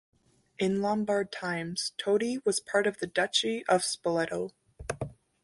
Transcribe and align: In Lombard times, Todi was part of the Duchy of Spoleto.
In 0.57 0.81
Lombard 0.81 1.31
times, 1.31 1.91
Todi 1.95 2.39
was 2.43 2.59
part 2.59 2.87
of 2.87 2.97
the 2.97 3.05
Duchy 3.05 3.63
of 3.67 3.83
Spoleto. 3.83 4.49